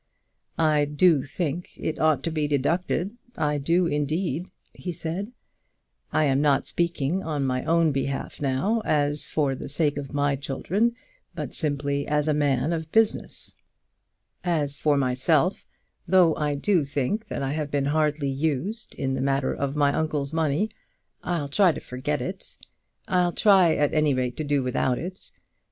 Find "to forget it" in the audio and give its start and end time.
21.73-22.57